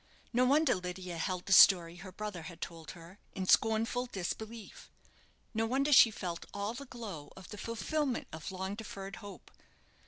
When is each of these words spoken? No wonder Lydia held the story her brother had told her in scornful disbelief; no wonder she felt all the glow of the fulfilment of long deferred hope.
No 0.33 0.45
wonder 0.45 0.73
Lydia 0.73 1.19
held 1.19 1.45
the 1.45 1.53
story 1.53 1.97
her 1.97 2.11
brother 2.11 2.41
had 2.41 2.59
told 2.59 2.89
her 2.97 3.19
in 3.33 3.45
scornful 3.47 4.07
disbelief; 4.07 4.89
no 5.53 5.67
wonder 5.67 5.93
she 5.93 6.09
felt 6.09 6.47
all 6.55 6.73
the 6.73 6.87
glow 6.87 7.29
of 7.37 7.49
the 7.49 7.57
fulfilment 7.59 8.27
of 8.33 8.51
long 8.51 8.73
deferred 8.73 9.17
hope. 9.17 9.51